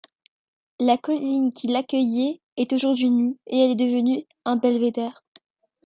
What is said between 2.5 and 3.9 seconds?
est aujourd'hui nue et elle est